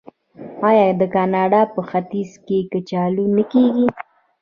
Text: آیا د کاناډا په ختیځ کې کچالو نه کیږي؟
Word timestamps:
آیا 0.67 0.87
د 0.99 1.03
کاناډا 1.15 1.61
په 1.73 1.81
ختیځ 1.89 2.31
کې 2.45 2.57
کچالو 2.71 3.25
نه 3.35 3.43
کیږي؟ 3.51 3.87